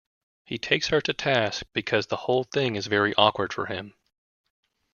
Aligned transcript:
He 0.45 0.57
takes 0.57 0.87
her 0.87 0.99
to 1.01 1.13
task 1.13 1.61
because 1.73 2.07
the 2.07 2.15
whole 2.15 2.43
thing 2.43 2.75
is 2.75 2.87
very 2.87 3.13
awkward 3.13 3.53
for 3.53 3.67
him. 3.67 3.93